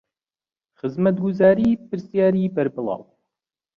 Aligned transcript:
خزمەتگوزارى 0.79 1.69
پرسیارى 1.87 2.43
بەربڵاو 2.55 3.01